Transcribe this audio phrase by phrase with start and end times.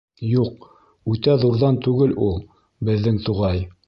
[0.27, 0.63] Юҡ,
[1.15, 2.41] үтә ҙурҙан түгел ул,
[2.91, 3.63] беҙҙең туғай.